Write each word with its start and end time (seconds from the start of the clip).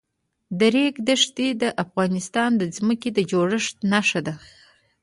د 0.59 0.61
ریګ 0.73 0.95
دښتې 1.09 1.47
د 1.61 1.63
افغانستان 1.83 2.51
د 2.57 2.63
ځمکې 2.75 3.09
د 3.13 3.19
جوړښت 3.31 3.75
نښه 3.91 4.21
ده. 4.27 4.33